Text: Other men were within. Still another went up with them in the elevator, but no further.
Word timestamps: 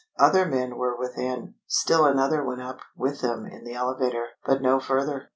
Other 0.17 0.47
men 0.47 0.77
were 0.77 0.97
within. 0.97 1.53
Still 1.67 2.05
another 2.05 2.43
went 2.43 2.59
up 2.63 2.79
with 2.97 3.21
them 3.21 3.45
in 3.45 3.63
the 3.65 3.75
elevator, 3.75 4.29
but 4.47 4.59
no 4.59 4.79
further. 4.79 5.29